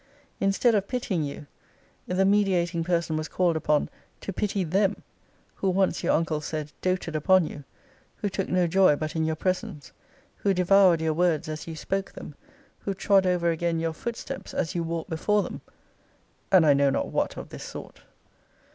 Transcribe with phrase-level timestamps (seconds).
[0.39, 1.45] Instead of pitying you,
[2.07, 3.87] the mediating person was called upon
[4.19, 5.03] 'to pity them;
[5.53, 7.63] who once, your uncle said, doated upon you:
[8.15, 9.91] who took no joy but in your presence:
[10.37, 12.33] who devoured your words as you spoke them:
[12.79, 15.61] who trod over again your footsteps, as you walked before them.'
[16.51, 18.01] And I know not what of this sort.